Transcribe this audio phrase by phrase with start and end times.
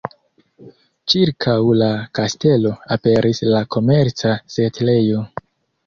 [1.13, 1.91] Ĉirkaŭ la
[2.21, 5.27] kastelo aperis la komerca setlejo.